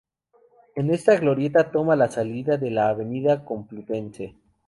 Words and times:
En 0.75 0.89
esta 0.89 1.15
glorieta 1.15 1.69
toma 1.69 1.95
la 1.95 2.09
salida 2.09 2.57
de 2.57 2.71
la 2.71 2.89
Avenida 2.89 3.45
Complutense. 3.45 4.33